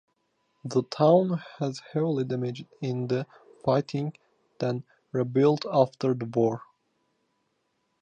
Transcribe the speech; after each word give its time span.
The 0.65 0.81
town 0.81 1.43
was 1.59 1.83
heavily 1.93 2.23
damaged 2.23 2.65
in 2.81 3.05
the 3.05 3.27
fighting, 3.63 4.13
then 4.59 4.83
rebuilt 5.11 5.63
after 5.71 6.15
the 6.15 6.25
war. 6.25 6.63